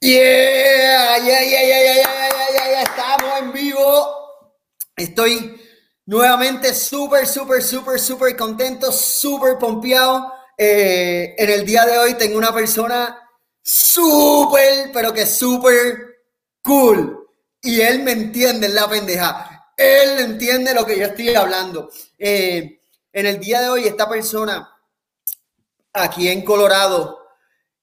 [0.00, 4.52] Yeah, yeah, yeah, yeah, yeah, yeah, yeah, yeah, estamos en vivo.
[4.94, 5.58] Estoy
[6.04, 10.32] nuevamente súper, súper, súper, súper contento, súper pompeado.
[10.58, 13.18] Eh, en el día de hoy tengo una persona
[13.62, 15.98] súper, pero que súper
[16.62, 17.28] cool.
[17.62, 19.72] Y él me entiende la pendeja.
[19.76, 21.90] Él entiende lo que yo estoy hablando.
[22.18, 22.80] Eh,
[23.12, 24.70] en el día de hoy, esta persona
[25.94, 27.25] aquí en Colorado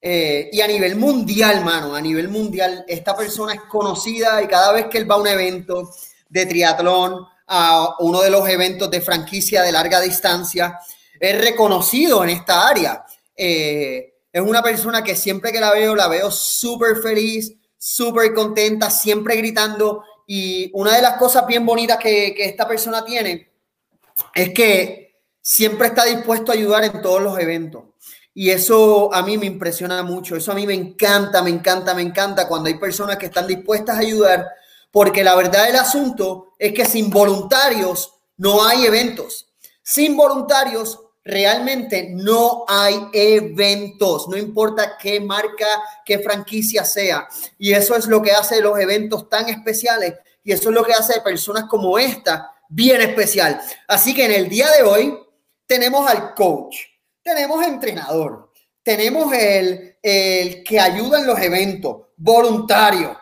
[0.05, 4.73] eh, y a nivel mundial, mano, a nivel mundial, esta persona es conocida y cada
[4.73, 5.89] vez que él va a un evento
[6.27, 10.77] de triatlón, a uno de los eventos de franquicia de larga distancia,
[11.17, 13.05] es reconocido en esta área.
[13.34, 18.89] Eh, es una persona que siempre que la veo, la veo súper feliz, súper contenta,
[18.89, 20.03] siempre gritando.
[20.27, 23.53] Y una de las cosas bien bonitas que, que esta persona tiene
[24.35, 27.92] es que siempre está dispuesto a ayudar en todos los eventos.
[28.34, 32.02] Y eso a mí me impresiona mucho, eso a mí me encanta, me encanta, me
[32.02, 34.48] encanta cuando hay personas que están dispuestas a ayudar,
[34.92, 39.48] porque la verdad del asunto es que sin voluntarios no hay eventos.
[39.84, 45.68] Sin voluntarios realmente no hay eventos, no importa qué marca,
[46.06, 47.28] qué franquicia sea.
[47.58, 50.94] Y eso es lo que hace los eventos tan especiales y eso es lo que
[50.94, 53.62] hace personas como esta bien especial.
[53.88, 55.20] Así que en el día de hoy
[55.66, 56.75] tenemos al coach
[57.23, 58.52] tenemos entrenador,
[58.83, 63.17] tenemos el, el que ayuda en los eventos, voluntario,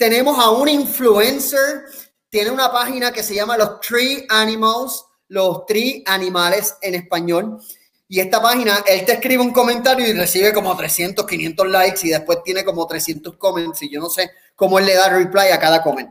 [0.00, 1.84] tenemos a un influencer,
[2.30, 7.60] tiene una página que se llama Los Tree Animals, los Tree Animales en español.
[8.08, 12.10] Y esta página, él te escribe un comentario y recibe como 300, 500 likes y
[12.10, 15.60] después tiene como 300 comments y yo no sé cómo él le da reply a
[15.60, 16.10] cada comment.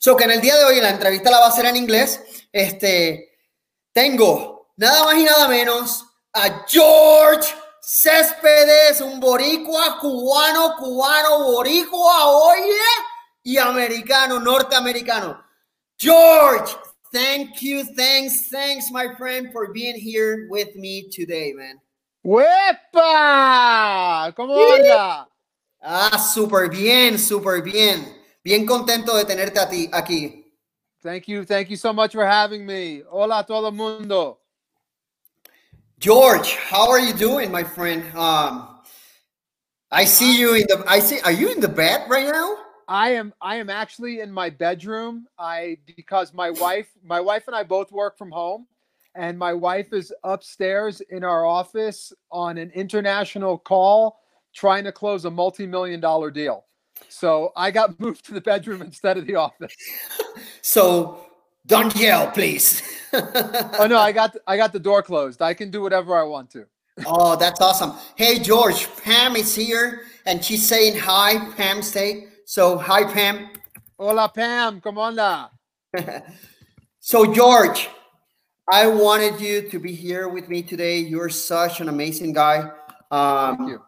[0.00, 2.20] So que en el día de hoy la entrevista la va a hacer en inglés.
[2.52, 3.38] Este,
[3.92, 7.46] tengo nada más y nada menos a George
[7.80, 12.74] Céspedes, un boricua, cubano, cubano, boricua, oye,
[13.42, 15.42] y americano, norteamericano.
[15.98, 16.76] George,
[17.12, 21.80] thank you, thanks, thanks, my friend, for being here with me today, man.
[22.22, 23.02] ¡Wepa!
[24.36, 25.28] ¿Cómo anda?
[25.82, 28.04] Ah, súper bien, súper bien.
[28.44, 30.44] Bien contento de tenerte a ti aquí.
[31.02, 33.02] Thank you, thank you so much for having me.
[33.10, 34.39] Hola a todo el mundo.
[36.00, 38.02] George, how are you doing, my friend?
[38.16, 38.80] Um,
[39.90, 40.82] I see you in the.
[40.88, 41.20] I see.
[41.20, 42.56] Are you in the bed right now?
[42.88, 43.34] I am.
[43.42, 45.26] I am actually in my bedroom.
[45.38, 48.66] I because my wife, my wife and I both work from home,
[49.14, 54.20] and my wife is upstairs in our office on an international call,
[54.54, 56.64] trying to close a multi-million dollar deal.
[57.10, 59.76] So I got moved to the bedroom instead of the office.
[60.62, 61.29] so
[61.66, 62.82] don't yell, please.
[63.12, 65.42] oh no, I got I got the door closed.
[65.42, 66.66] I can do whatever I want to.
[67.06, 67.94] oh, that's awesome.
[68.16, 72.28] Hey George, Pam is here and she's saying hi, Pam say.
[72.44, 73.50] So hi Pam.
[73.98, 75.50] Hola Pam, come on now.
[77.00, 77.88] so George,
[78.70, 80.98] I wanted you to be here with me today.
[80.98, 82.70] You're such an amazing guy.
[83.10, 83.82] Um, Thank you.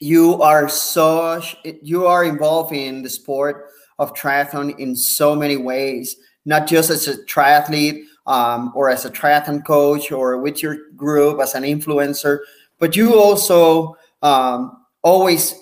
[0.00, 3.70] You are such you are involved in the sport
[4.00, 9.10] of triathlon in so many ways, not just as a triathlete, um, or as a
[9.10, 12.38] triathlon coach or with your group as an influencer,
[12.78, 15.54] but you also um, always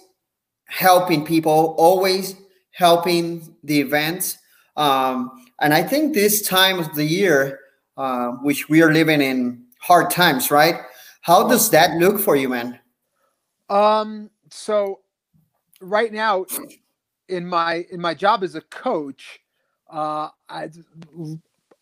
[0.66, 2.36] helping people, always
[2.72, 4.38] helping the events.
[4.76, 7.60] Um, and I think this time of the year,
[7.96, 10.76] uh, which we are living in hard times, right?
[11.22, 12.78] How does that look for you, man?
[13.68, 15.00] Um, so
[15.80, 16.46] right now
[17.28, 19.40] in my in my job as a coach,
[19.90, 20.70] uh, I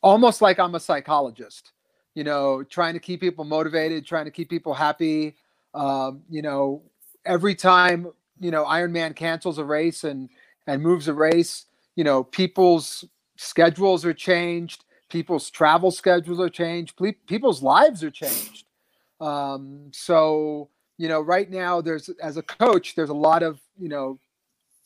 [0.03, 1.73] almost like I'm a psychologist,
[2.15, 5.37] you know, trying to keep people motivated, trying to keep people happy.
[5.75, 6.83] Um, you know,
[7.25, 8.11] every time,
[8.41, 10.29] you know, Ironman cancels a race and
[10.67, 13.05] and moves a race, you know, people's
[13.37, 18.65] schedules are changed, people's travel schedules are changed, people's lives are changed.
[19.21, 23.89] Um, so, you know, right now there's as a coach, there's a lot of, you
[23.89, 24.19] know,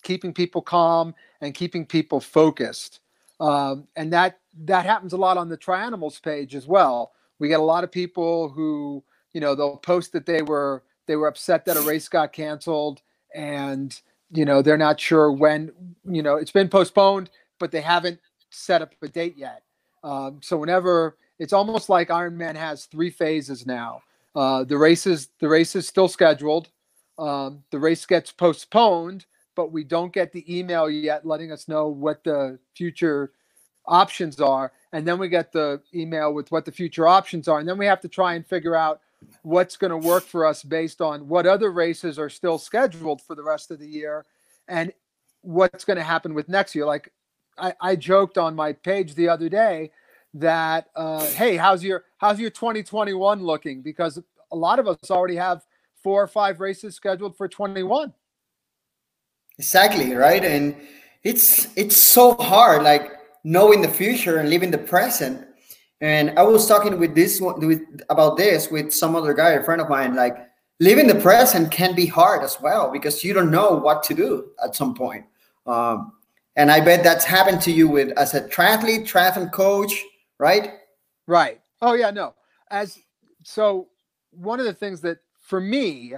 [0.02, 3.00] keeping people calm and keeping people focused.
[3.40, 7.12] Um, and that that happens a lot on the Trianimals page as well.
[7.38, 9.02] We get a lot of people who,
[9.32, 13.02] you know, they'll post that they were they were upset that a race got canceled
[13.34, 14.00] and
[14.30, 15.72] you know they're not sure when
[16.04, 18.20] you know it's been postponed but they haven't
[18.50, 19.62] set up a date yet.
[20.04, 24.02] Um, so whenever it's almost like ironman has three phases now.
[24.34, 26.68] Uh, the races the race is still scheduled.
[27.18, 31.88] Um, the race gets postponed but we don't get the email yet letting us know
[31.88, 33.32] what the future
[33.86, 37.68] options are and then we get the email with what the future options are and
[37.68, 39.00] then we have to try and figure out
[39.42, 43.34] what's going to work for us based on what other races are still scheduled for
[43.34, 44.24] the rest of the year
[44.68, 44.92] and
[45.42, 46.86] what's going to happen with next year.
[46.86, 47.12] Like
[47.58, 49.90] I, I joked on my page the other day
[50.34, 53.82] that, uh, hey, how's your how's your 2021 looking?
[53.82, 54.18] Because
[54.50, 55.64] a lot of us already have
[56.02, 58.12] four or five races scheduled for 21.
[59.58, 60.76] Exactly right, and
[61.22, 63.12] it's it's so hard, like
[63.44, 65.46] knowing the future and living the present.
[66.00, 69.62] And I was talking with this one with about this with some other guy, a
[69.62, 70.36] friend of mine, like
[70.80, 74.50] living the present can be hard as well because you don't know what to do
[74.64, 75.24] at some point.
[75.66, 76.12] Um,
[76.56, 80.02] and I bet that's happened to you with as a triathlete, triathlon coach,
[80.38, 80.72] right?
[81.26, 81.60] Right.
[81.80, 82.34] Oh yeah, no.
[82.70, 82.98] As
[83.44, 83.88] so
[84.32, 86.14] one of the things that for me,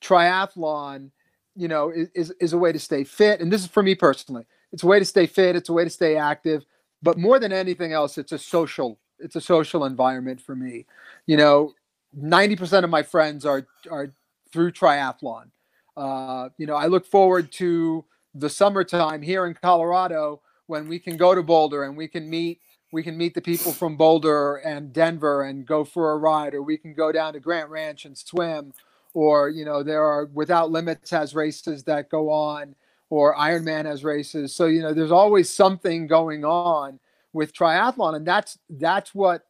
[0.00, 1.10] triathlon,
[1.58, 3.40] you know, is, is a way to stay fit.
[3.40, 4.44] And this is for me personally.
[4.72, 6.64] It's a way to stay fit, it's a way to stay active,
[7.02, 10.86] but more than anything else, it's a social, it's a social environment for me.
[11.26, 11.72] You know,
[12.16, 14.12] 90% of my friends are are
[14.52, 15.50] through triathlon.
[15.96, 21.16] Uh, you know, I look forward to the summertime here in Colorado when we can
[21.16, 22.60] go to Boulder and we can meet
[22.92, 26.62] we can meet the people from Boulder and Denver and go for a ride, or
[26.62, 28.72] we can go down to Grant Ranch and swim,
[29.18, 32.76] or you know there are Without Limits has races that go on,
[33.10, 34.54] or Ironman has races.
[34.54, 37.00] So you know there's always something going on
[37.32, 39.44] with triathlon, and that's that's what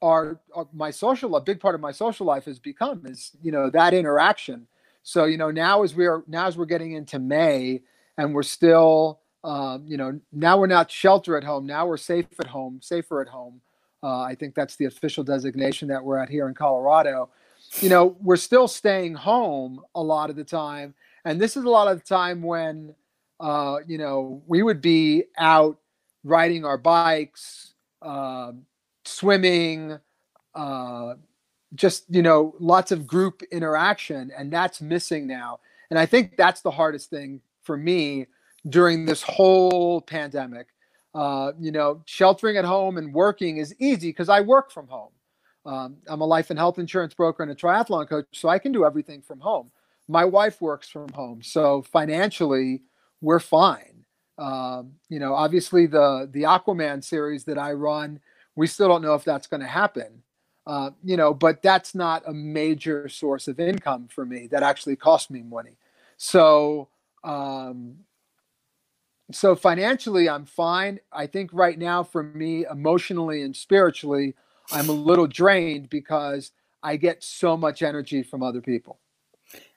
[0.00, 3.52] our, our my social a big part of my social life has become is you
[3.52, 4.66] know that interaction.
[5.02, 7.82] So you know now as we're now as we're getting into May
[8.16, 12.24] and we're still um, you know now we're not shelter at home now we're safe
[12.38, 13.60] at home safer at home
[14.02, 17.30] uh, i think that's the official designation that we're at here in colorado
[17.80, 20.94] you know we're still staying home a lot of the time
[21.24, 22.94] and this is a lot of the time when
[23.40, 25.78] uh, you know we would be out
[26.24, 28.52] riding our bikes uh,
[29.04, 29.98] swimming
[30.54, 31.14] uh,
[31.74, 36.60] just you know lots of group interaction and that's missing now and i think that's
[36.60, 38.26] the hardest thing for me
[38.68, 40.68] during this whole pandemic.
[41.14, 45.10] Uh, you know, sheltering at home and working is easy because I work from home.
[45.66, 48.72] Um, I'm a life and health insurance broker and a triathlon coach, so I can
[48.72, 49.70] do everything from home.
[50.08, 52.82] My wife works from home, so financially
[53.20, 54.04] we're fine.
[54.38, 58.20] Um, you know, obviously the the Aquaman series that I run,
[58.56, 60.22] we still don't know if that's going to happen.
[60.66, 64.46] Uh, you know, but that's not a major source of income for me.
[64.46, 65.76] That actually costs me money.
[66.16, 66.88] So
[67.24, 67.96] um,
[69.32, 71.00] so financially, I'm fine.
[71.12, 74.34] I think right now, for me, emotionally and spiritually,
[74.72, 76.52] I'm a little drained because
[76.82, 78.98] I get so much energy from other people.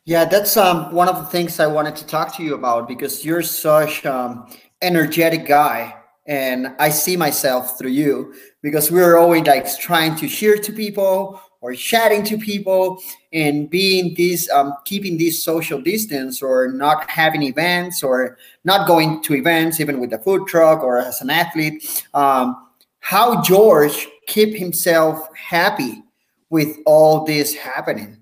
[0.05, 3.23] Yeah, that's um, one of the things I wanted to talk to you about because
[3.23, 4.47] you're such um,
[4.81, 5.95] energetic guy,
[6.27, 11.39] and I see myself through you because we're always like trying to share to people
[11.63, 13.01] or chatting to people
[13.31, 19.23] and being this um, keeping this social distance or not having events or not going
[19.23, 22.67] to events even with a food truck or as an athlete um,
[22.99, 26.03] how george keep himself happy
[26.49, 28.17] with all this happening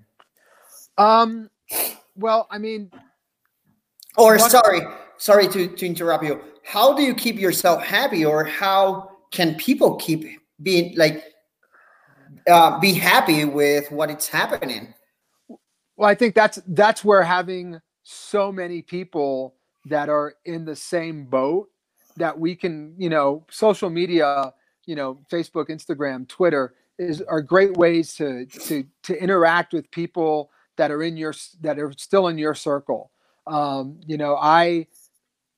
[0.98, 1.48] um
[2.16, 2.90] well i mean
[4.16, 4.80] or sorry
[5.16, 9.96] sorry to, to interrupt you how do you keep yourself happy or how can people
[9.96, 10.24] keep
[10.62, 11.32] being like
[12.48, 14.94] uh, be happy with what it's happening.
[15.96, 19.54] Well, I think that's that's where having so many people
[19.86, 21.68] that are in the same boat
[22.16, 24.52] that we can, you know, social media,
[24.84, 30.50] you know, Facebook, Instagram, Twitter is are great ways to to to interact with people
[30.76, 33.10] that are in your that are still in your circle.
[33.46, 34.86] Um, you know, I,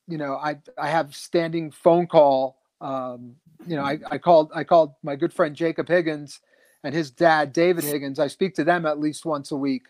[0.07, 2.59] you know, I I have standing phone call.
[2.81, 6.41] Um, you know, I, I called I called my good friend Jacob Higgins
[6.83, 8.19] and his dad, David Higgins.
[8.19, 9.87] I speak to them at least once a week.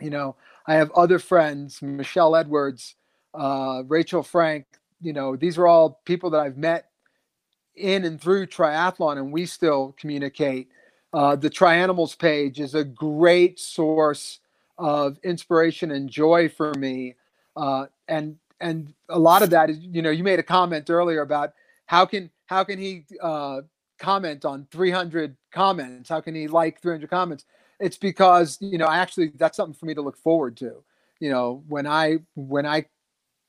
[0.00, 0.36] You know,
[0.66, 2.96] I have other friends, Michelle Edwards,
[3.32, 4.66] uh, Rachel Frank.
[5.00, 6.90] You know, these are all people that I've met
[7.76, 10.68] in and through triathlon, and we still communicate.
[11.12, 14.40] Uh, the Trianimals page is a great source
[14.78, 17.14] of inspiration and joy for me.
[17.56, 21.22] Uh, and and a lot of that is, you know, you made a comment earlier
[21.22, 21.52] about
[21.86, 23.60] how can how can he uh,
[23.98, 26.08] comment on 300 comments?
[26.08, 27.44] How can he like 300 comments?
[27.80, 30.82] It's because you know, actually, that's something for me to look forward to.
[31.20, 32.86] You know, when I when I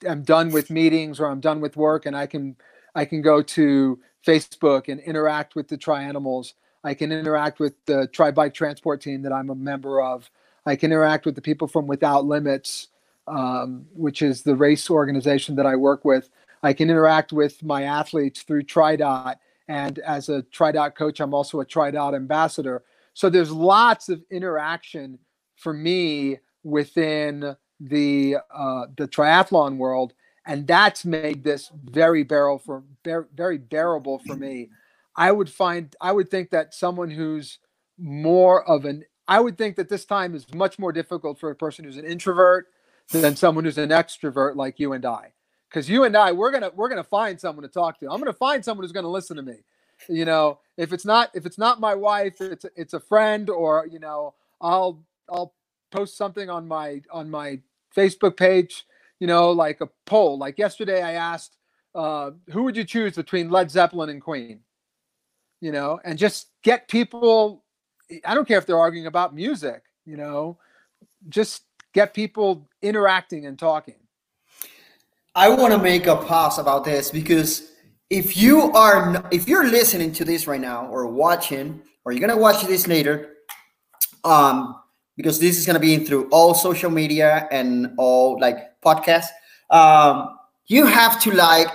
[0.06, 2.56] am done with meetings or I'm done with work, and I can
[2.94, 6.54] I can go to Facebook and interact with the Tri Animals.
[6.84, 10.30] I can interact with the Tri Bike Transport team that I'm a member of.
[10.66, 12.90] I can interact with the people from Without Limits,
[13.28, 16.30] um, which is the race organization that I work with.
[16.64, 19.36] I can interact with my athletes through TriDot
[19.68, 22.84] and as a TriDot coach, I'm also a TriDot ambassador.
[23.14, 25.20] So there's lots of interaction
[25.56, 30.14] for me within the uh, the triathlon world,
[30.46, 34.70] and that's made this very bearable for very bearable for me.
[35.16, 37.60] I would find I would think that someone who's
[37.98, 41.56] more of an I would think that this time is much more difficult for a
[41.56, 42.68] person who's an introvert
[43.12, 45.34] than someone who's an extrovert like you and I.
[45.70, 48.10] Because you and I, we're gonna we're gonna find someone to talk to.
[48.10, 49.58] I'm gonna find someone who's gonna listen to me.
[50.10, 53.88] You know, if it's not if it's not my wife, it's it's a friend, or
[53.92, 55.54] you know, I'll I'll
[55.92, 57.60] post something on my on my
[57.96, 58.86] Facebook page.
[59.20, 60.38] You know, like a poll.
[60.38, 61.58] Like yesterday, I asked,
[61.94, 64.60] uh, who would you choose between Led Zeppelin and Queen?
[65.62, 67.66] You know, and just get people
[68.26, 70.58] I don't care if they're arguing about music, you know,
[71.30, 73.96] just get people interacting and talking.
[75.34, 77.72] I want to make a pause about this because
[78.10, 82.40] if you are if you're listening to this right now or watching or you're gonna
[82.40, 83.34] watch this later,
[84.24, 84.76] um,
[85.18, 89.30] because this is gonna be in through all social media and all like podcasts,
[89.70, 90.38] um,
[90.68, 91.68] you have to like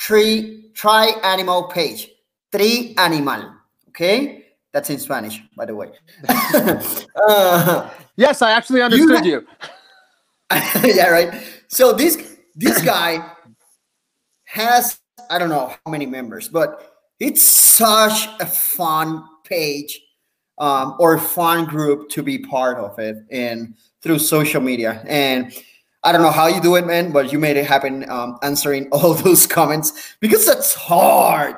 [0.00, 2.08] three try animal page,
[2.52, 3.52] three animal,
[3.88, 4.46] okay?
[4.72, 5.90] That's in Spanish, by the way.
[7.28, 9.40] uh, yes, I actually understood you.
[9.40, 9.46] you.
[10.84, 11.42] yeah, right.
[11.68, 13.32] So this this guy
[14.44, 15.00] has
[15.30, 20.00] I don't know how many members, but it's such a fun page
[20.58, 25.02] um, or fun group to be part of it and through social media.
[25.06, 25.52] And
[26.04, 28.88] I don't know how you do it, man, but you made it happen um, answering
[28.92, 31.56] all those comments because that's hard.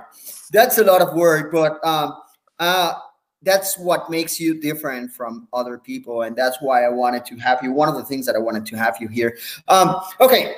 [0.53, 2.15] That's a lot of work, but um,
[2.59, 2.95] uh,
[3.43, 7.61] that's what makes you different from other people, and that's why I wanted to have
[7.63, 7.73] you.
[7.73, 9.39] One of the things that I wanted to have you here.
[9.69, 10.55] Um, okay,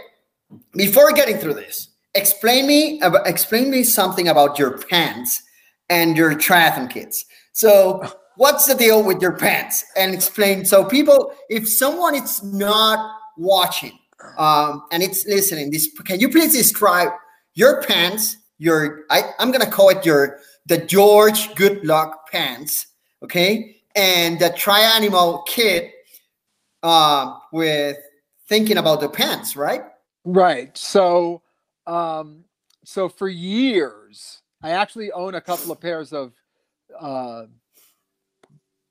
[0.72, 5.42] before getting through this, explain me explain me something about your pants
[5.90, 7.24] and your triathlon kits.
[7.52, 8.02] So,
[8.36, 9.84] what's the deal with your pants?
[9.96, 13.98] And explain so people, if someone is not watching
[14.36, 17.10] um, and it's listening, this can you please describe
[17.54, 18.36] your pants?
[18.58, 22.86] Your I, I'm gonna call it your the George Goodluck pants,
[23.22, 25.92] okay, and the Trianimal kit
[26.82, 27.96] uh, with
[28.48, 29.82] thinking about the pants, right?
[30.24, 30.76] Right.
[30.78, 31.42] So,
[31.86, 32.44] um,
[32.84, 36.32] so for years, I actually own a couple of pairs of,
[37.00, 37.46] uh,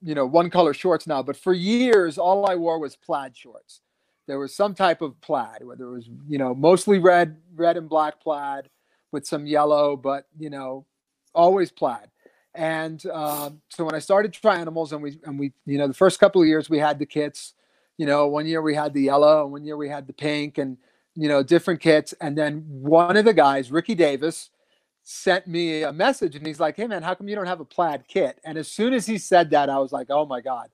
[0.01, 1.23] you know, one color shorts now.
[1.23, 3.79] But for years, all I wore was plaid shorts.
[4.27, 7.89] There was some type of plaid, whether it was, you know, mostly red, red and
[7.89, 8.69] black plaid
[9.11, 10.85] with some yellow, but you know,
[11.33, 12.09] always plaid.
[12.53, 16.19] And um, so when I started Trianimals, and we and we, you know, the first
[16.19, 17.53] couple of years we had the kits.
[17.97, 20.57] You know, one year we had the yellow, and one year we had the pink,
[20.57, 20.77] and
[21.15, 22.13] you know, different kits.
[22.19, 24.49] And then one of the guys, Ricky Davis,
[25.03, 27.65] sent me a message, and he's like, "Hey man, how come you don't have a
[27.65, 30.69] plaid kit?" And as soon as he said that, I was like, "Oh my god,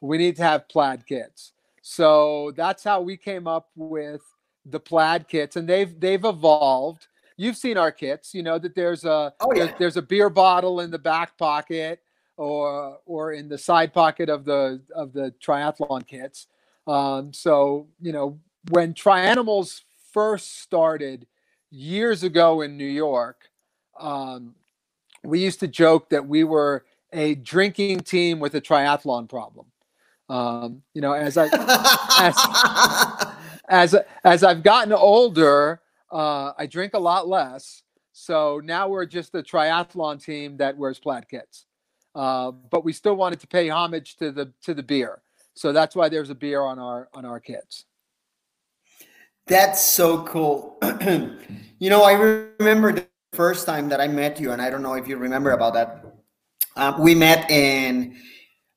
[0.00, 1.51] we need to have plaid kits."
[1.82, 4.22] So that's how we came up with
[4.64, 8.34] the plaid kits, and they've they've evolved you've seen our kits.
[8.34, 9.64] You know that there's a oh, yeah.
[9.64, 12.00] there's, there's a beer bottle in the back pocket
[12.36, 16.46] or or in the side pocket of the of the triathlon kits.
[16.86, 18.38] Um, so you know
[18.70, 21.26] when Trianimals first started
[21.70, 23.50] years ago in New York,
[23.98, 24.54] um,
[25.24, 29.66] we used to joke that we were a drinking team with a triathlon problem.
[30.32, 31.50] Um, you know, as I
[33.68, 37.82] as as as I've gotten older, uh, I drink a lot less.
[38.12, 41.66] So now we're just a triathlon team that wears plaid kits.
[42.14, 45.20] Uh, but we still wanted to pay homage to the to the beer.
[45.52, 47.84] So that's why there's a beer on our on our kits.
[49.46, 50.78] That's so cool.
[51.78, 52.12] you know, I
[52.58, 55.50] remember the first time that I met you, and I don't know if you remember
[55.50, 56.06] about that.
[56.74, 58.16] Uh, we met in,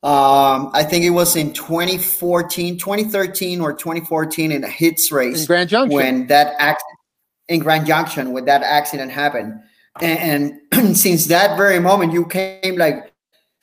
[0.05, 5.41] um, I think it was in 2014, 2013 or 2014 in a HITS race.
[5.41, 5.95] In Grand Junction.
[5.95, 6.99] When that accident,
[7.47, 9.59] in Grand Junction when that accident happened.
[9.99, 13.11] And, and since that very moment, you came like,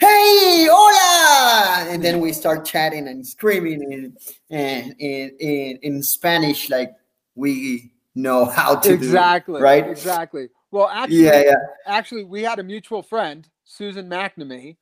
[0.01, 1.89] hey, hola!
[1.89, 4.17] And then we start chatting and screaming in,
[4.51, 4.97] in,
[5.39, 6.91] in, in Spanish, like
[7.37, 9.89] we know how to exactly, do, right?
[9.89, 10.49] Exactly.
[10.73, 11.55] Well, actually, yeah, yeah.
[11.87, 14.77] actually, we had a mutual friend, Susan McNamee.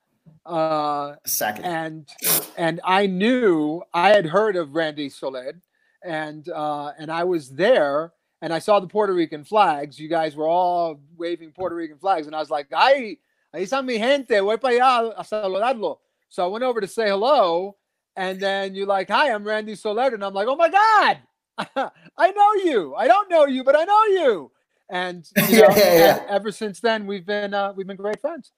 [0.45, 1.65] Uh, Second.
[1.65, 2.09] And
[2.57, 5.61] and I knew I had heard of Randy Soled,
[6.03, 9.99] and uh, and I was there and I saw the Puerto Rican flags.
[9.99, 13.17] You guys were all waving Puerto Rican flags, and I was like, "Ay,
[13.53, 15.99] ahí está mi gente, voy para allá a saludarlo."
[16.29, 17.77] So I went over to say hello,
[18.15, 21.19] and then you're like, "Hi, I'm Randy Soled," and I'm like, "Oh my god,
[22.17, 22.95] I know you.
[22.95, 24.51] I don't know you, but I know you."
[24.89, 26.25] And, you know, yeah, yeah, yeah.
[26.27, 28.51] ever since then, we've been uh, we've been great friends,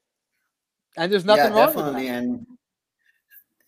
[0.97, 2.01] and there's nothing wrong with that.
[2.01, 2.45] And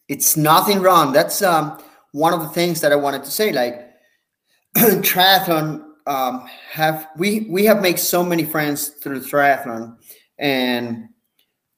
[0.07, 1.13] it's nothing wrong.
[1.13, 3.51] That's um, one of the things that I wanted to say.
[3.51, 3.91] Like
[4.77, 9.97] triathlon um, have we we have made so many friends through triathlon,
[10.37, 11.09] and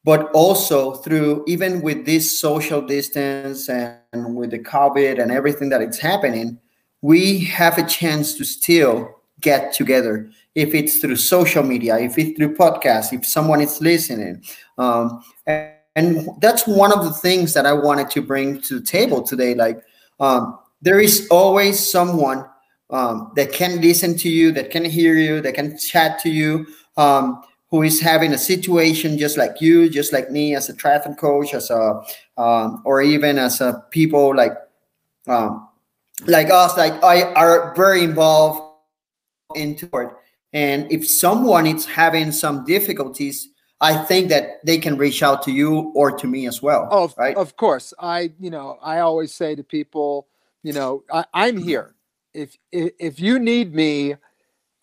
[0.03, 5.81] but also through even with this social distance and with the COVID and everything that
[5.81, 6.59] is happening,
[7.01, 10.29] we have a chance to still get together.
[10.55, 14.43] If it's through social media, if it's through podcasts, if someone is listening,
[14.77, 18.85] um, and, and that's one of the things that I wanted to bring to the
[18.85, 19.55] table today.
[19.55, 19.81] Like
[20.19, 22.45] um, there is always someone
[22.89, 26.67] um, that can listen to you, that can hear you, that can chat to you,
[26.97, 31.17] um, who is having a situation just like you, just like me as a triathlon
[31.17, 32.01] coach, as a
[32.37, 34.53] um, or even as a people like
[35.27, 35.67] um,
[36.25, 38.61] like us, like I are very involved
[39.55, 40.09] into it.
[40.53, 45.51] And if someone is having some difficulties, I think that they can reach out to
[45.51, 46.87] you or to me as well.
[46.91, 47.35] Oh, right?
[47.37, 47.93] of course.
[47.99, 50.27] I, you know, I always say to people,
[50.63, 51.95] you know, I, I'm here
[52.37, 54.15] if if you need me,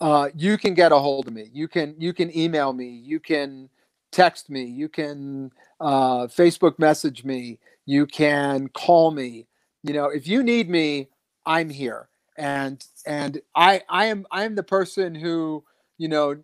[0.01, 1.49] uh, you can get a hold of me.
[1.53, 2.89] You can you can email me.
[2.89, 3.71] You can
[4.11, 4.65] text me.
[4.65, 7.61] You can uh, Facebook message me.
[7.87, 9.47] You can call me.
[9.85, 11.09] You know, if you need me,
[11.47, 12.09] I'm here.
[12.37, 15.63] And and I I am I am the person who
[15.99, 16.37] you know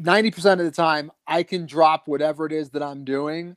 [0.00, 3.56] 90% of the time I can drop whatever it is that I'm doing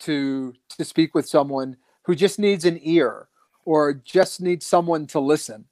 [0.00, 3.28] to to speak with someone who just needs an ear
[3.64, 5.66] or just needs someone to listen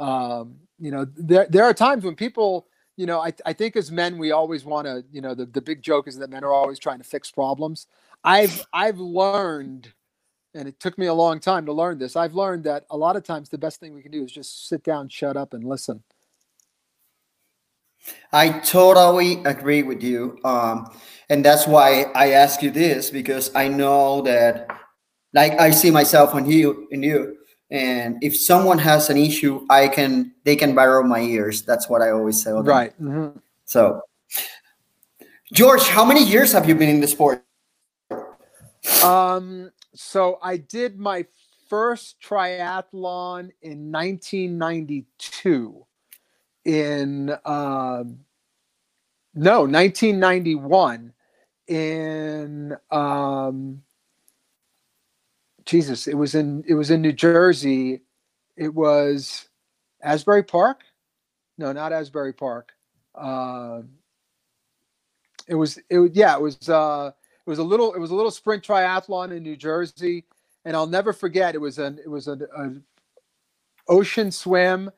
[0.00, 3.92] um, you know, there there are times when people, you know, I, I think as
[3.92, 6.52] men we always want to, you know, the, the big joke is that men are
[6.52, 7.86] always trying to fix problems.
[8.24, 9.92] I've I've learned,
[10.54, 12.16] and it took me a long time to learn this.
[12.16, 14.68] I've learned that a lot of times the best thing we can do is just
[14.68, 16.02] sit down, shut up, and listen.
[18.32, 20.38] I totally agree with you.
[20.44, 20.90] Um,
[21.28, 24.68] and that's why I ask you this because I know that,
[25.32, 27.36] like, I see myself on you in you
[27.70, 32.02] and if someone has an issue i can they can borrow my ears that's what
[32.02, 33.38] i always say right mm-hmm.
[33.64, 34.00] so
[35.52, 37.44] george how many years have you been in the sport
[39.04, 41.24] um so i did my
[41.68, 45.86] first triathlon in 1992
[46.70, 48.20] in um
[49.34, 51.12] no 1991
[51.66, 53.82] in um
[55.64, 58.02] Jesus, it was in it was in New Jersey.
[58.56, 59.48] It was
[60.02, 60.82] Asbury Park.
[61.58, 62.72] No, not Asbury Park.
[63.14, 63.82] Uh,
[65.46, 67.12] it was it yeah it was uh,
[67.46, 70.24] it was a little it was a little sprint triathlon in New Jersey,
[70.64, 71.54] and I'll never forget.
[71.54, 72.82] It was an it was an
[73.88, 74.90] ocean swim,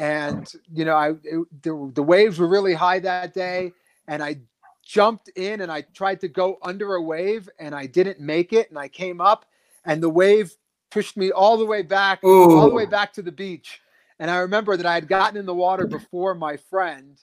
[0.00, 3.72] and you know I it, the, the waves were really high that day,
[4.08, 4.40] and I
[4.84, 8.70] jumped in and I tried to go under a wave and I didn't make it,
[8.70, 9.44] and I came up
[9.84, 10.56] and the wave
[10.90, 12.58] pushed me all the way back, Ooh.
[12.58, 13.80] all the way back to the beach.
[14.18, 17.18] And I remember that I had gotten in the water before my friend,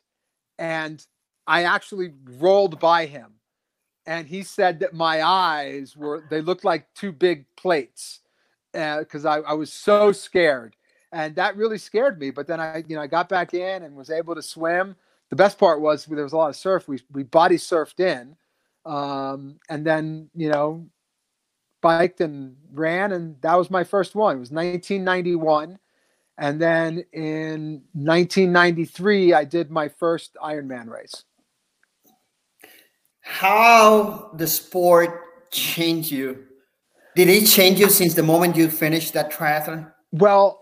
[0.58, 1.06] and
[1.46, 3.34] I actually rolled by him.
[4.06, 8.22] And he said that my eyes were, they looked like two big plates
[8.72, 10.76] because uh, I, I was so scared.
[11.12, 12.32] And that really scared me.
[12.32, 14.96] But then I, you know, I got back in and was able to swim.
[15.30, 16.88] The best part was there was a lot of surf.
[16.88, 18.36] We, we body surfed in.
[18.86, 20.88] Um, and then, you know,
[21.82, 24.38] biked and ran, and that was my first one.
[24.38, 25.80] It was 1991.
[26.38, 31.24] And then in 1993, I did my first Ironman race.
[33.22, 36.46] How the sport changed you?
[37.15, 39.91] Did it change you since the moment you finished that triathlon?
[40.12, 40.62] Well,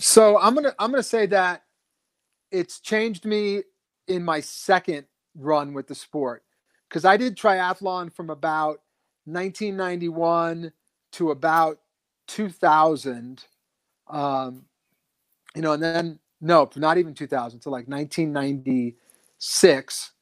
[0.00, 1.64] so I'm gonna I'm gonna say that
[2.50, 3.62] it's changed me
[4.08, 5.04] in my second
[5.36, 6.42] run with the sport
[6.88, 8.80] because I did triathlon from about
[9.26, 10.72] 1991
[11.12, 11.78] to about
[12.28, 13.44] 2000
[14.08, 14.64] um,
[15.54, 20.12] you know and then no not even 2000 to like 1996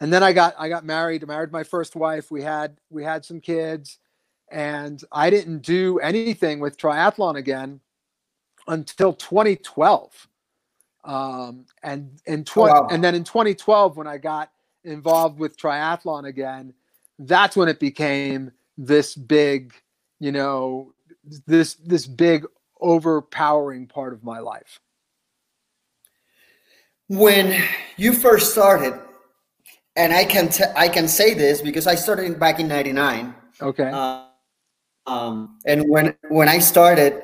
[0.00, 3.24] and then i got i got married married my first wife we had we had
[3.24, 3.98] some kids
[4.50, 7.80] and i didn't do anything with triathlon again
[8.68, 10.28] until 2012
[11.04, 12.88] um, and in 20 oh, wow.
[12.90, 14.50] and then in 2012 when i got
[14.84, 16.72] involved with triathlon again
[17.18, 19.74] that's when it became this big,
[20.20, 20.94] you know,
[21.46, 22.46] this this big
[22.80, 24.80] overpowering part of my life.
[27.08, 27.62] When
[27.96, 28.98] you first started,
[29.96, 33.34] and I can t- I can say this because I started back in '99.
[33.60, 33.90] Okay.
[33.92, 34.24] Uh,
[35.06, 37.22] um, and when when I started,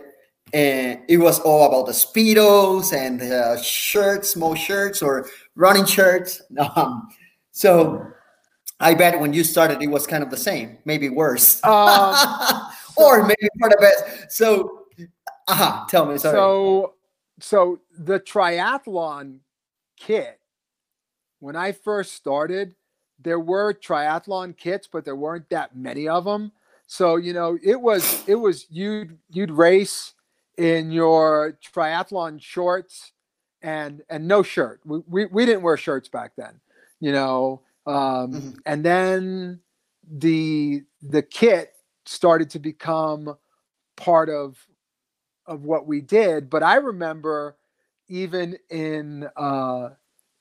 [0.53, 6.43] and it was all about the speedos and the shirts, small shirts or running shirts.
[6.77, 7.09] Um,
[7.53, 8.07] so
[8.81, 12.15] I bet when you started, it was kind of the same, maybe worse, um,
[12.97, 14.33] or maybe part of best.
[14.33, 14.87] So,
[15.49, 16.19] uh-huh, tell me.
[16.19, 16.37] Sorry.
[16.37, 16.95] So,
[17.41, 19.39] so the triathlon
[19.97, 20.39] kit,
[21.41, 22.75] when I first started,
[23.21, 26.53] there were triathlon kits, but there weren't that many of them.
[26.87, 30.15] So you know, it was it was you'd you'd race
[30.59, 33.13] in your triathlon shorts
[33.63, 34.81] and and no shirt.
[34.85, 36.61] We we, we didn't wear shirts back then,
[37.01, 37.63] you know.
[37.87, 38.51] Um, mm-hmm.
[38.67, 39.61] And then
[40.11, 41.73] the the kit
[42.05, 43.37] started to become
[43.97, 44.59] part of
[45.47, 46.51] of what we did.
[46.51, 47.57] But I remember
[48.09, 49.91] even in uh,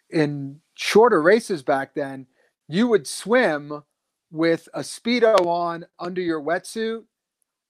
[0.10, 2.26] in shorter races back then,
[2.68, 3.84] you would swim
[4.32, 7.04] with a speedo on under your wetsuit,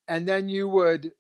[0.08, 1.12] and then you would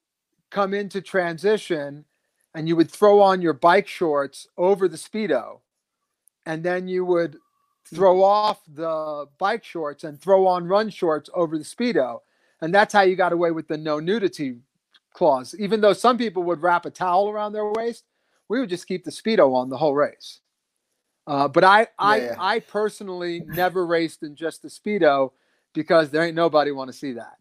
[0.49, 2.05] come into transition
[2.53, 5.59] and you would throw on your bike shorts over the speedo,
[6.45, 7.37] and then you would
[7.93, 12.19] throw off the bike shorts and throw on run shorts over the speedo,
[12.61, 14.57] and that's how you got away with the no nudity
[15.13, 15.55] clause.
[15.59, 18.05] Even though some people would wrap a towel around their waist,
[18.49, 20.39] we would just keep the speedo on the whole race.
[21.27, 22.35] Uh, but I, I, yeah.
[22.39, 25.31] I personally never raced in just the speedo
[25.73, 27.37] because there ain't nobody want to see that.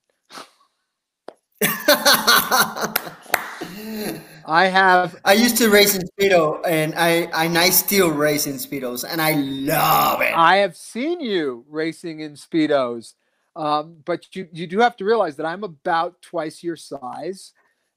[4.48, 5.16] I have.
[5.24, 9.20] I used to race in speedo, and I and I still race in speedos, and
[9.20, 10.36] I love it.
[10.36, 13.14] I have seen you racing in speedos,
[13.56, 17.52] um, but you you do have to realize that I'm about twice your size,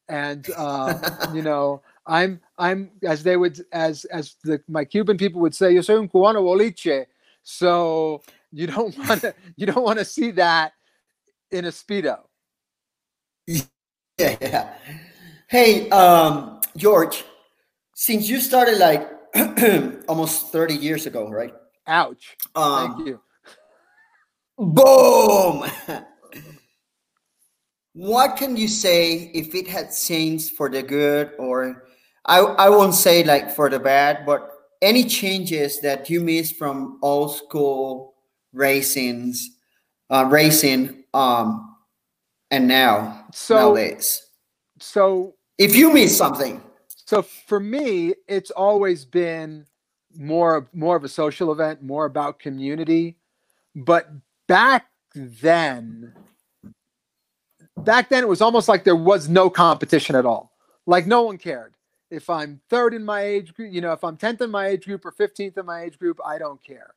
[0.07, 5.41] and uh, you know I'm I'm as they would as as the my Cuban people
[5.41, 7.05] would say, yo soy un cubano boliche.
[7.43, 10.73] So you don't want to you don't want to see that
[11.51, 12.28] in a speedo.
[13.49, 13.63] Yeah,
[14.41, 14.73] yeah.
[15.47, 17.23] Hey, um, George,
[17.95, 19.09] since you started like
[20.07, 21.53] almost 30 years ago, right?
[21.87, 22.37] Ouch.
[22.55, 23.19] Um, Thank you.
[24.57, 25.65] Boom.
[27.93, 31.85] what can you say if it had changed for the good or
[32.25, 36.99] I, I won't say like for the bad, but any changes that you miss from
[37.01, 38.13] old school
[38.53, 39.39] racings,
[40.09, 41.68] uh, racing, um,
[42.51, 44.29] and now so, nowadays.
[44.79, 46.61] So if you miss something,
[47.05, 49.65] so for me, it's always been
[50.15, 53.17] more more of a social event, more about community.
[53.75, 54.09] But
[54.47, 56.13] back then,
[57.77, 60.51] back then it was almost like there was no competition at all.
[60.85, 61.75] Like no one cared
[62.11, 64.85] if I'm third in my age group, you know, if I'm 10th in my age
[64.85, 66.95] group or 15th in my age group, I don't care.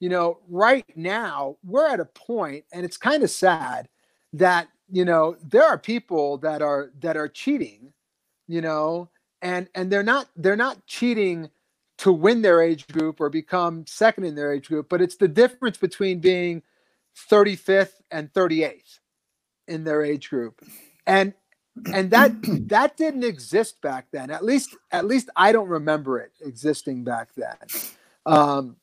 [0.00, 3.88] You know, right now we're at a point, and it's kind of sad
[4.32, 7.92] that, you know, there are people that are that are cheating,
[8.46, 9.08] you know,
[9.40, 11.50] and and they're not they're not cheating
[11.98, 15.28] to win their age group or become second in their age group, but it's the
[15.28, 16.62] difference between being
[17.30, 18.98] 35th and 38th
[19.68, 20.62] in their age group.
[21.06, 21.34] And
[21.92, 22.32] and that
[22.68, 27.30] that didn't exist back then at least at least i don't remember it existing back
[27.36, 27.56] then
[28.26, 28.76] um,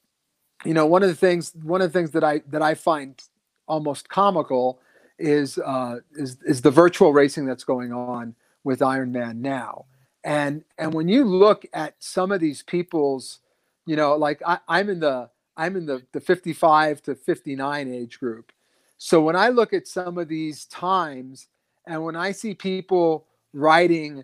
[0.65, 3.21] you know one of the things one of the things that i that i find
[3.67, 4.79] almost comical
[5.19, 9.85] is uh, is is the virtual racing that's going on with ironman now.
[10.23, 13.39] And and when you look at some of these people's
[13.85, 18.19] you know like I, i'm in the i'm in the the 55 to 59 age
[18.19, 18.51] group.
[18.97, 21.47] So when i look at some of these times
[21.89, 24.23] and when I see people riding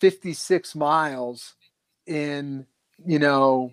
[0.00, 1.54] 56 miles
[2.06, 2.66] in,
[3.06, 3.72] you know,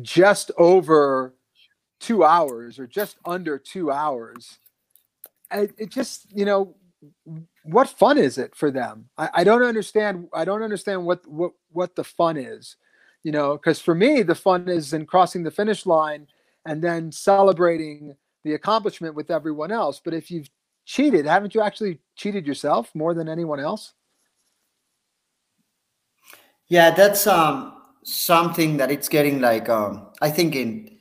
[0.00, 1.34] just over
[2.00, 4.58] two hours or just under two hours,
[5.50, 6.74] it, just, you know,
[7.62, 9.08] what fun is it for them?
[9.16, 10.28] I, I don't understand.
[10.32, 12.76] I don't understand what, what, what the fun is,
[13.22, 16.26] you know, because for me, the fun is in crossing the finish line
[16.64, 20.00] and then celebrating the accomplishment with everyone else.
[20.02, 20.50] But if you've
[20.84, 23.94] cheated, haven't you actually cheated yourself more than anyone else?
[26.68, 30.98] Yeah, that's um something that it's getting like um I think in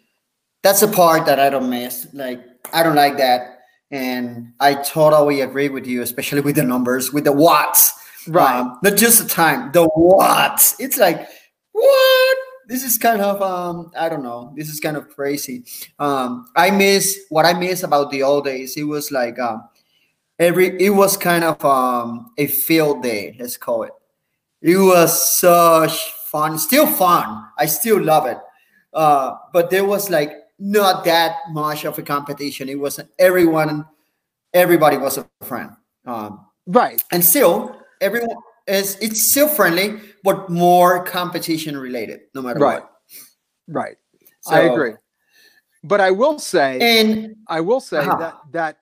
[0.63, 2.07] that's the part that I don't miss.
[2.13, 3.56] Like I don't like that.
[3.91, 7.93] And I totally agree with you, especially with the numbers, with the watts.
[8.27, 8.59] Right.
[8.59, 10.75] Um, not just the time, the watts.
[10.79, 11.27] It's like,
[11.71, 12.37] what?
[12.67, 14.53] This is kind of um, I don't know.
[14.57, 15.63] This is kind of crazy.
[15.99, 18.75] Um, I miss what I miss about the old days.
[18.75, 19.69] It was like um,
[20.39, 23.91] every it was kind of um, a field day let's call it
[24.61, 28.37] it was such fun still fun i still love it
[28.93, 32.69] uh, but there was like not that much of a competition.
[32.69, 33.85] It was everyone
[34.53, 35.71] everybody was a friend.
[36.05, 37.01] Um, right.
[37.11, 42.81] and still everyone is it's still friendly but more competition related no matter right.
[42.81, 42.91] what.
[43.67, 43.97] Right.
[44.41, 44.93] So, i agree.
[45.83, 48.17] But I will say, and I will say uh-huh.
[48.17, 48.77] that that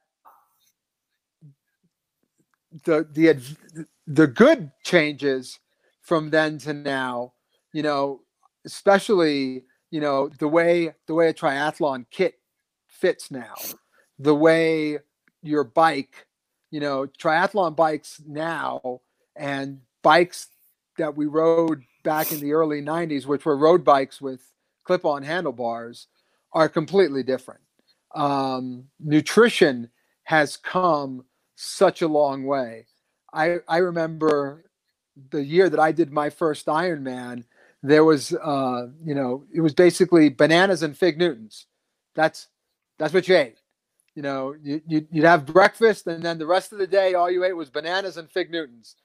[2.84, 5.60] the the the good changes
[6.02, 7.34] from then to now,
[7.74, 8.22] you know,
[8.66, 12.38] especially you know the way the way a triathlon kit
[12.86, 13.55] fits now,
[14.19, 14.99] the way
[15.41, 16.27] your bike,
[16.69, 18.99] you know, triathlon bikes now
[19.38, 20.49] and bikes
[20.97, 24.41] that we rode back in the early 90s, which were road bikes with
[24.84, 26.08] clip on handlebars,
[26.51, 27.62] are completely different.
[28.13, 29.91] Um, nutrition
[30.23, 31.23] has come
[31.55, 32.88] such a long way.
[33.34, 34.65] I, I remember
[35.31, 37.45] the year that I did my first Ironman,
[37.88, 41.67] there was, uh, you know, it was basically bananas and fig Newtons.
[42.15, 42.48] That's
[42.98, 43.58] that's what you ate.
[44.15, 47.43] You know, you, you'd have breakfast, and then the rest of the day, all you
[47.43, 48.95] ate was bananas and fig Newtons.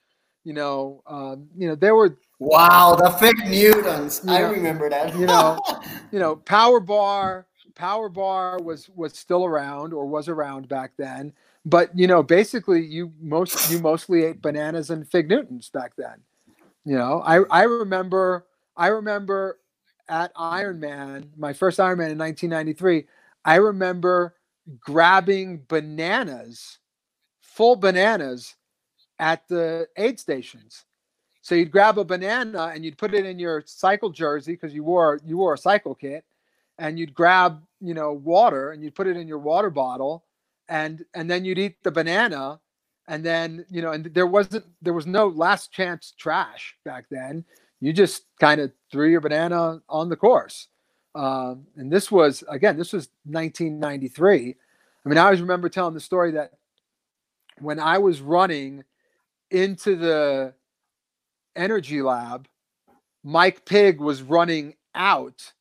[0.44, 4.22] You know, um, you know, there were wow, the fig Newtons.
[4.26, 5.16] I know, remember that.
[5.18, 5.58] you know,
[6.12, 11.32] you know, Power Bar, Power Bar was was still around or was around back then.
[11.66, 16.20] But you know, basically, you most you mostly ate bananas and fig Newtons back then.
[16.84, 19.58] You know, I I remember I remember
[20.08, 23.06] at Ironman, my first Ironman in 1993.
[23.44, 24.34] I remember
[24.78, 26.78] grabbing bananas,
[27.40, 28.56] full bananas
[29.18, 30.84] at the aid stations.
[31.42, 34.84] So you'd grab a banana and you'd put it in your cycle jersey because you
[34.84, 36.24] wore you wore a cycle kit,
[36.78, 40.24] and you'd grab you know water and you'd put it in your water bottle,
[40.68, 42.60] and and then you'd eat the banana,
[43.08, 47.44] and then you know and there wasn't there was no last chance trash back then.
[47.80, 50.68] You just kind of threw your banana on the course,
[51.14, 54.56] um, and this was again this was 1993.
[55.04, 56.52] I mean I always remember telling the story that
[57.58, 58.84] when I was running
[59.50, 60.54] into the
[61.56, 62.48] energy lab,
[63.22, 65.52] Mike Pigg was running out.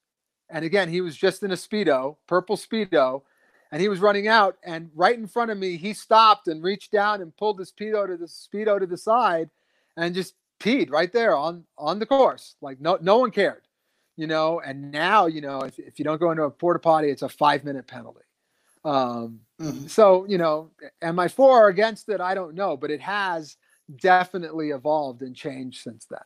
[0.50, 3.24] And again, he was just in a Speedo, purple Speedo,
[3.72, 4.58] and he was running out.
[4.64, 8.08] And right in front of me, he stopped and reached down and pulled the Speedo
[8.08, 9.50] to the Speedo to the side
[9.98, 12.56] and just peed right there on on the course.
[12.62, 13.64] Like no no one cared.
[14.16, 17.10] You know, and now, you know, if, if you don't go into a porta potty,
[17.10, 18.26] it's a five minute penalty.
[18.84, 19.88] Um, mm-hmm.
[19.88, 22.20] so, you know, am I for or against it?
[22.20, 23.56] I don't know, but it has
[23.96, 26.20] definitely evolved and changed since then.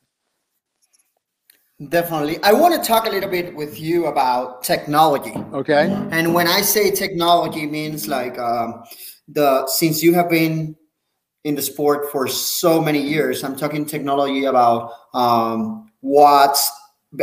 [1.89, 2.41] Definitely.
[2.43, 5.33] I want to talk a little bit with you about technology.
[5.53, 5.91] Okay.
[6.11, 8.83] And when I say technology means like um,
[9.27, 10.75] the since you have been
[11.43, 16.71] in the sport for so many years, I'm talking technology about um, watts.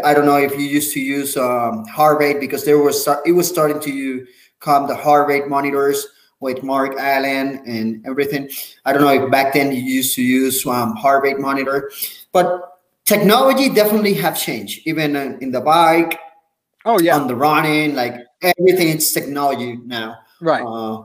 [0.04, 3.32] I don't know if you used to use um, heart rate because there was it
[3.32, 4.26] was starting to
[4.60, 6.06] come the heart rate monitors
[6.40, 8.48] with Mark Allen and everything.
[8.84, 11.90] I don't know if back then you used to use um, heart rate monitor,
[12.32, 16.18] but technology definitely have changed, even in the bike.
[16.84, 20.18] Oh yeah, on the running, like everything, it's technology now.
[20.40, 20.62] Right.
[20.62, 21.04] Uh,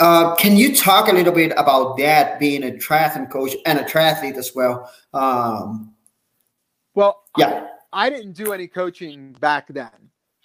[0.00, 3.84] uh, can you talk a little bit about that, being a triathlon coach and a
[3.84, 4.90] triathlete as well?
[5.12, 5.94] Um,
[6.94, 9.90] well, yeah, I, I, didn't do any coaching back then.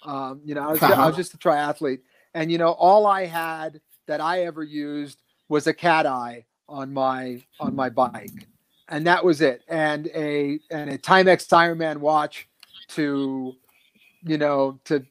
[0.04, 1.02] Um, you know, I was, uh-huh.
[1.02, 2.00] I was just a triathlete.
[2.34, 7.42] And you know, all I had that I ever used was a CatEye on my
[7.60, 8.48] on my bike,
[8.88, 9.62] and that was it.
[9.68, 12.48] And a and a Timex Ironman watch
[12.88, 13.54] to,
[14.22, 15.04] you know, to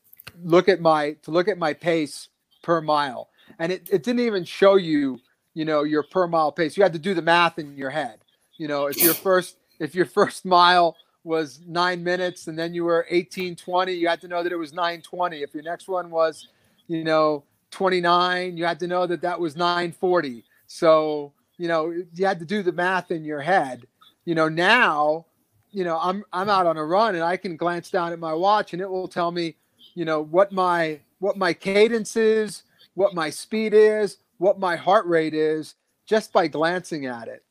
[0.43, 2.29] look at my to look at my pace
[2.63, 3.29] per mile.
[3.61, 5.19] And it, it didn't even show you,
[5.53, 6.75] you know, your per mile pace.
[6.75, 8.19] You had to do the math in your head.
[8.57, 12.83] You know, if your first if your first mile was nine minutes and then you
[12.83, 16.47] were 1820 you had to know that it was 920 if your next one was
[16.91, 20.43] you know, 29, you had to know that that was 940.
[20.67, 23.87] So, you know, you had to do the math in your head.
[24.25, 25.25] You know, now,
[25.71, 28.33] you know, I'm I'm out on a run and I can glance down at my
[28.33, 29.55] watch and it will tell me,
[29.95, 32.63] you know, what my what my cadence is,
[32.95, 35.75] what my speed is, what my heart rate is
[36.05, 37.43] just by glancing at it.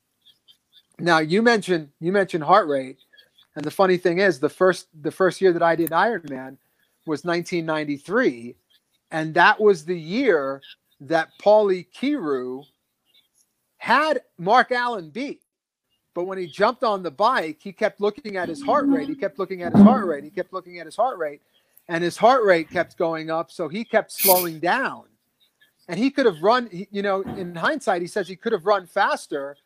[0.99, 2.99] Now, you mentioned you mentioned heart rate,
[3.57, 6.59] and the funny thing is, the first the first year that I did Ironman
[7.07, 8.55] was 1993,
[9.11, 10.61] and that was the year
[11.01, 12.65] that Pauli Kiuru
[13.79, 15.41] had Mark Allen beat.
[16.15, 19.09] But when he jumped on the bike, he kept looking at his heart rate.
[19.09, 20.25] He kept looking at his heart rate.
[20.25, 21.41] He kept looking at his heart rate.
[21.89, 23.51] And his heart rate kept going up.
[23.51, 25.05] So he kept slowing down.
[25.91, 28.87] And he could have run, you know, in hindsight, he says he could have run
[28.87, 29.57] faster,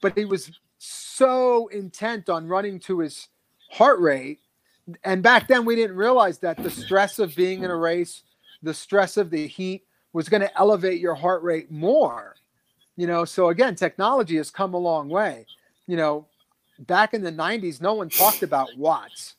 [0.00, 3.26] but he was so intent on running to his
[3.68, 4.38] heart rate.
[5.02, 8.22] And back then, we didn't realize that the stress of being in a race
[8.62, 12.36] the stress of the heat was going to elevate your heart rate more.
[12.96, 15.46] You know, so again, technology has come a long way.
[15.88, 16.26] You know,
[16.78, 19.34] back in the 90s, no one talked about watts.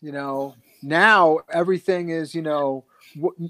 [0.00, 2.84] You know, now everything is, you know,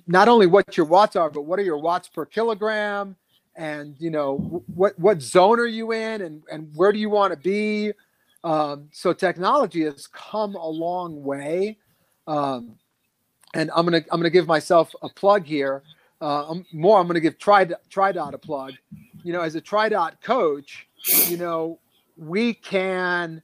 [0.06, 3.16] not only what your watts are, but what are your watts per kilogram,
[3.56, 7.32] and you know what what zone are you in, and and where do you want
[7.32, 7.92] to be.
[8.42, 11.78] Um, so technology has come a long way,
[12.26, 12.76] um,
[13.54, 15.82] and I'm gonna I'm gonna give myself a plug here.
[16.20, 18.74] Uh, I'm, more, I'm gonna give Tri TriDot a plug.
[19.22, 20.86] You know, as a TriDot coach,
[21.28, 21.78] you know
[22.16, 23.42] we can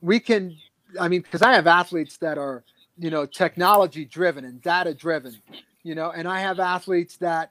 [0.00, 0.56] we can
[1.00, 2.64] i mean because i have athletes that are
[2.98, 5.36] you know technology driven and data driven
[5.82, 7.50] you know and i have athletes that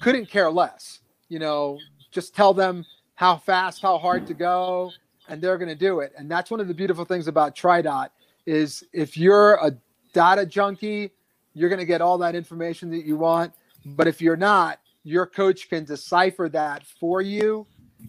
[0.00, 1.78] couldn't care less you know
[2.10, 4.90] just tell them how fast how hard to go
[5.28, 8.08] and they're going to do it and that's one of the beautiful things about TriDot
[8.44, 9.72] is if you're a
[10.12, 11.10] data junkie
[11.54, 13.52] you're going to get all that information that you want
[13.84, 17.66] but if you're not your coach can decipher that for you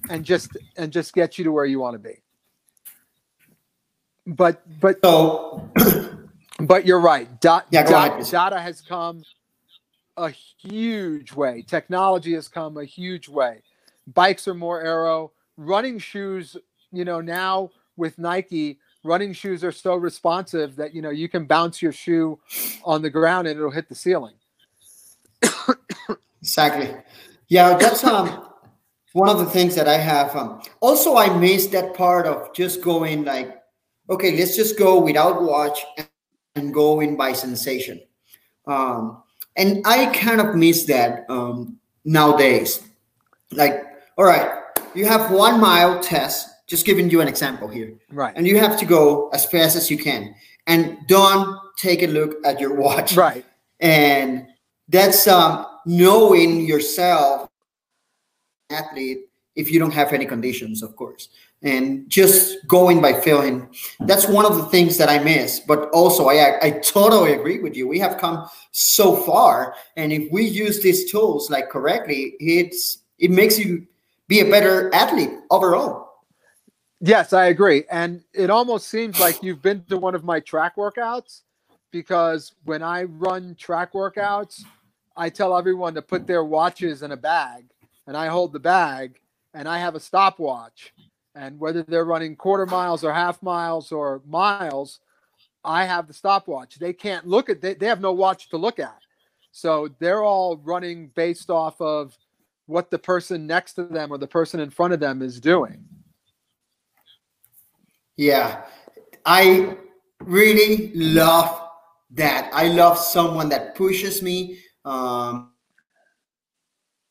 [0.09, 2.21] and just and just get you to where you want to be.
[4.25, 5.69] But but so
[6.59, 7.41] but you're right.
[7.41, 9.23] Dot, yeah, dot, data has come
[10.17, 11.63] a huge way.
[11.67, 13.61] Technology has come a huge way.
[14.13, 15.31] Bikes are more aero.
[15.57, 16.57] Running shoes,
[16.91, 21.45] you know, now with Nike, running shoes are so responsive that you know you can
[21.45, 22.39] bounce your shoe
[22.83, 24.33] on the ground and it'll hit the ceiling.
[26.41, 26.95] exactly.
[27.49, 28.49] Yeah, that's um
[29.13, 30.35] one of the things that I have.
[30.35, 33.61] Um, also, I miss that part of just going like,
[34.09, 35.79] okay, let's just go without watch
[36.55, 38.01] and go in by sensation.
[38.67, 39.23] Um,
[39.55, 42.83] and I kind of miss that um, nowadays.
[43.51, 43.83] Like,
[44.17, 44.61] all right,
[44.95, 46.49] you have one mile test.
[46.65, 48.33] Just giving you an example here, right?
[48.35, 50.33] And you have to go as fast as you can,
[50.65, 53.45] and don't take a look at your watch, right?
[53.79, 54.47] And
[54.87, 57.49] that's um, knowing yourself
[58.69, 59.19] athlete
[59.55, 61.29] if you don't have any conditions, of course.
[61.63, 63.69] And just going by feeling,
[64.01, 65.61] that's one of the things that I miss.
[65.61, 67.87] But also, I, I totally agree with you.
[67.87, 73.31] We have come so far, and if we use these tools like correctly, it's it
[73.31, 73.87] makes you
[74.27, 76.03] be a better athlete overall.
[77.05, 77.83] Yes, I agree.
[77.91, 81.41] And it almost seems like you've been to one of my track workouts
[81.91, 84.63] because when I run track workouts,
[85.17, 87.65] I tell everyone to put their watches in a bag
[88.07, 89.19] and I hold the bag
[89.53, 90.93] and I have a stopwatch.
[91.35, 94.99] And whether they're running quarter miles or half miles or miles,
[95.63, 96.77] I have the stopwatch.
[96.77, 98.99] They can't look at they, they have no watch to look at.
[99.51, 102.17] So they're all running based off of
[102.65, 105.83] what the person next to them or the person in front of them is doing.
[108.15, 108.63] Yeah.
[109.25, 109.77] I
[110.21, 111.69] really love
[112.11, 112.49] that.
[112.53, 114.59] I love someone that pushes me.
[114.85, 115.53] Um,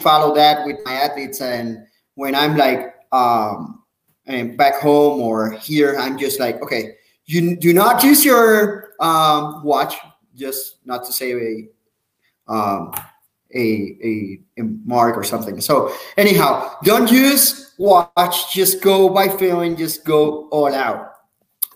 [0.03, 1.79] follow that with my athletes and
[2.17, 3.82] when i'm like um
[4.57, 9.97] back home or here i'm just like okay you do not use your um watch
[10.35, 12.93] just not to say a um
[13.55, 19.77] a, a, a mark or something so anyhow don't use watch just go by feeling
[19.77, 21.13] just go all out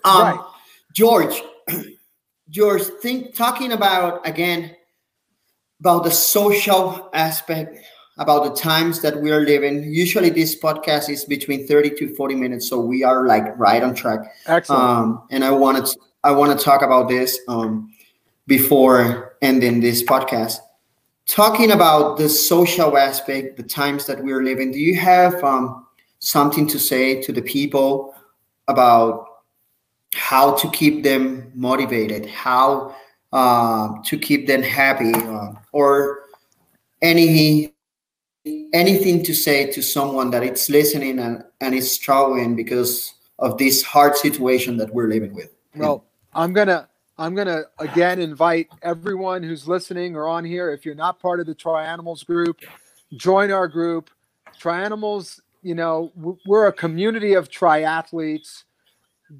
[0.03, 0.45] um right.
[0.93, 1.41] george
[2.49, 4.75] george think talking about again
[5.79, 7.77] about the social aspect
[8.17, 9.83] about the times that we are living.
[9.83, 13.93] Usually, this podcast is between 30 to 40 minutes, so we are like right on
[13.93, 14.19] track.
[14.47, 14.81] Excellent.
[14.81, 17.93] Um, and I wanted to, I want to talk about this um,
[18.47, 20.57] before ending this podcast.
[21.27, 24.71] Talking about the social aspect, the times that we're living.
[24.71, 25.85] Do you have um,
[26.19, 28.15] something to say to the people
[28.67, 29.25] about
[30.13, 32.95] how to keep them motivated, how
[33.33, 36.23] uh, to keep them happy, uh, or
[37.01, 37.73] any
[38.73, 43.83] anything to say to someone that it's listening and, and is struggling because of this
[43.83, 45.53] hard situation that we're living with?
[45.75, 50.71] Well, I'm gonna I'm gonna again invite everyone who's listening or on here.
[50.71, 52.59] If you're not part of the Tri Animals group,
[53.15, 54.09] join our group.
[54.57, 56.11] Tri Animals, you know,
[56.45, 58.63] we're a community of triathletes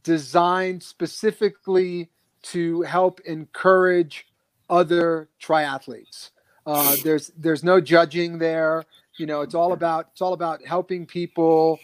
[0.04, 2.10] designed specifically
[2.44, 4.28] to help encourage
[4.70, 6.32] other triathletes.
[6.66, 8.84] Uh, there's there's no judging there.
[9.18, 11.80] You know, it's all about it's all about helping people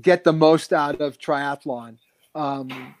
[0.00, 1.98] get the most out of triathlon.
[2.34, 2.94] Um,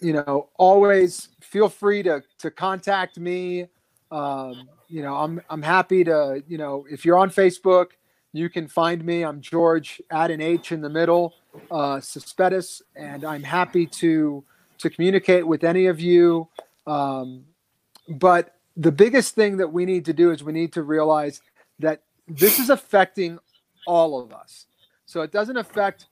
[0.00, 3.66] you know, always feel free to to contact me.
[4.10, 7.88] Um, you know, I'm I'm happy to you know if you're on Facebook,
[8.32, 9.22] you can find me.
[9.22, 10.00] I'm George.
[10.10, 11.34] Add an H in the middle,
[11.70, 14.44] uh, Cespedes, and I'm happy to
[14.78, 16.48] to communicate with any of you.
[16.86, 17.44] Um,
[18.08, 21.42] but the biggest thing that we need to do is we need to realize
[21.80, 23.38] that this is affecting
[23.86, 24.66] all of us.
[25.06, 26.06] So it doesn't affect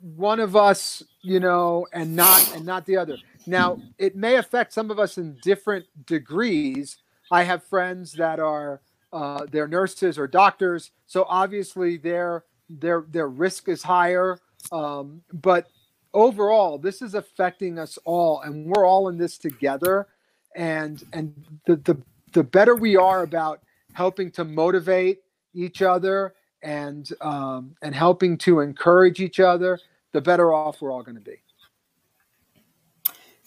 [0.00, 3.18] one of us, you know, and not and not the other.
[3.46, 6.98] Now, it may affect some of us in different degrees,
[7.30, 8.80] I have friends that are
[9.12, 14.38] uh, they're nurses or doctors, so obviously their their their risk is higher.
[14.72, 15.68] Um, but
[16.12, 20.08] overall, this is affecting us all, and we're all in this together.
[20.54, 21.34] And and
[21.66, 21.98] the the
[22.32, 23.62] the better we are about
[23.92, 25.20] helping to motivate
[25.56, 29.78] each other and um, and helping to encourage each other,
[30.12, 31.36] the better off we're all going to be.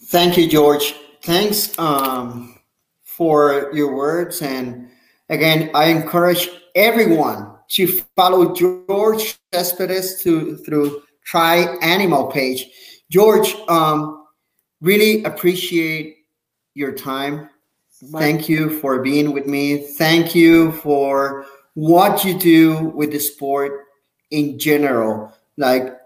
[0.04, 0.94] Thank you, George.
[1.22, 2.58] Thanks um,
[3.02, 4.42] for your words.
[4.42, 4.88] And
[5.28, 7.86] again, I encourage everyone to
[8.16, 12.66] follow George Cespedes to, through Tri Animal page.
[13.10, 14.26] George, um,
[14.80, 16.24] really appreciate
[16.74, 17.48] your time.
[18.12, 19.76] Thank you for being with me.
[19.76, 21.44] Thank you for
[21.80, 23.86] what you do with the sport
[24.30, 25.32] in general.
[25.56, 25.96] Like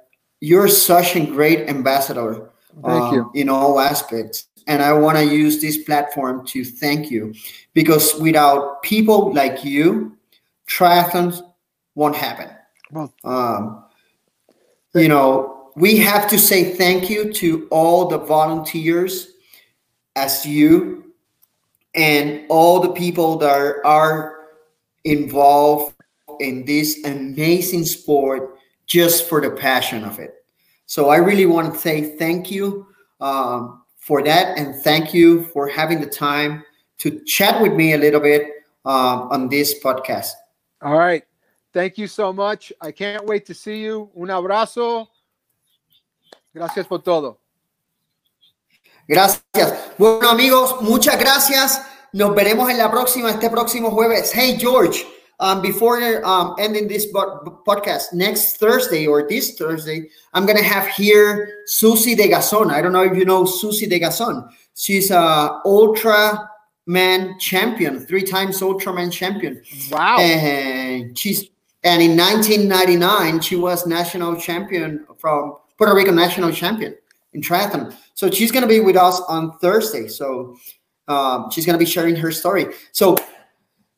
[0.41, 2.51] you're such a great ambassador
[2.81, 3.31] Thank um, you.
[3.35, 4.47] in all aspects.
[4.69, 7.35] And I want to use this platform to thank you
[7.75, 10.17] because without people like you,
[10.69, 11.43] triathlons
[11.97, 12.51] won't happen.
[12.93, 13.85] Well, um,
[14.95, 19.33] you know, we have to say thank you to all the volunteers
[20.15, 21.13] as you
[21.97, 24.34] and all the people that are, are
[25.05, 25.95] involved
[26.41, 30.35] in this amazing sport just for the passion of it.
[30.87, 32.87] So I really want to say thank you
[33.21, 36.63] um, for that, and thank you for having the time
[36.99, 38.51] to chat with me a little bit
[38.85, 40.33] um, on this podcast.
[40.83, 41.25] All right.
[41.73, 42.73] Thank you so much.
[42.81, 44.11] I can't wait to see you.
[44.17, 45.09] Un abrazo.
[46.55, 47.39] Gracias por todo.
[49.09, 49.97] Gracias.
[49.99, 51.81] Bueno, amigos, muchas gracias.
[52.15, 54.33] Nos veremos en la próxima, este próximo jueves.
[54.33, 55.05] Hey, George.
[55.41, 61.65] um, before um, ending this podcast, next Thursday or this Thursday, I'm gonna have here
[61.67, 62.71] Suzy Degazon.
[62.71, 64.49] I don't know if you know Suzy Degazon.
[64.77, 66.49] She's a ultra
[66.87, 69.61] man champion, three times Ultraman champion.
[69.91, 70.19] Wow!
[70.21, 71.49] And she's
[71.83, 76.95] and in 1999 she was national champion from Puerto Rico national champion
[77.33, 77.93] in triathlon.
[78.15, 80.07] So she's gonna be with us on Thursday.
[80.07, 80.57] So
[81.09, 82.67] um, she's gonna be sharing her story.
[82.93, 83.17] So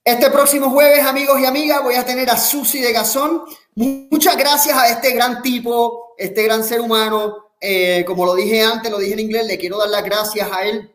[0.06, 3.42] Este próximo jueves, amigos y amigas, voy a tener a Susi de Gazón.
[3.74, 7.54] Muchas gracias a este gran tipo, este gran ser humano.
[7.60, 10.64] Eh, como lo dije antes, lo dije en inglés, le quiero dar las gracias a
[10.64, 10.94] él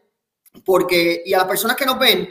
[0.64, 2.30] porque, y a las personas que nos ven,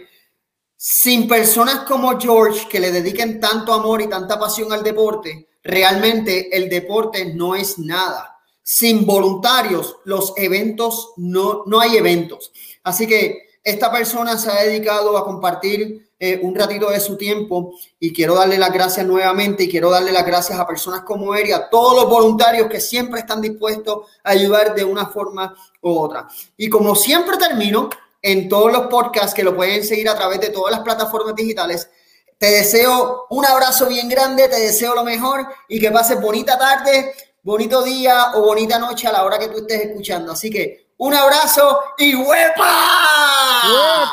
[0.74, 6.48] sin personas como George que le dediquen tanto amor y tanta pasión al deporte, realmente
[6.56, 8.38] el deporte no es nada.
[8.62, 12.52] Sin voluntarios, los eventos no, no hay eventos.
[12.84, 17.72] Así que esta persona se ha dedicado a compartir eh, un ratito de su tiempo
[17.98, 21.48] y quiero darle las gracias nuevamente y quiero darle las gracias a personas como él
[21.48, 25.90] y a todos los voluntarios que siempre están dispuestos a ayudar de una forma u
[25.90, 26.28] otra.
[26.56, 27.88] Y como siempre termino
[28.22, 31.88] en todos los podcasts que lo pueden seguir a través de todas las plataformas digitales,
[32.36, 37.14] te deseo un abrazo bien grande, te deseo lo mejor y que pases bonita tarde,
[37.42, 40.32] bonito día o bonita noche a la hora que tú estés escuchando.
[40.32, 43.62] Así que un abrazo y ¡huepa!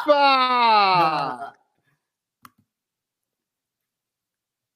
[0.06, 1.47] ¡Huepa!